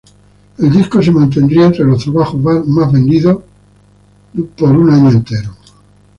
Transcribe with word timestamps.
El 0.57 0.71
disco 0.71 0.99
se 1.03 1.11
mantendría 1.11 1.67
entre 1.67 1.85
los 1.85 2.03
trabajos 2.03 2.41
más 2.41 2.91
vendidos 2.91 3.43
por 4.57 4.71
un 4.71 4.89
año 4.89 5.09
entero. 5.11 5.55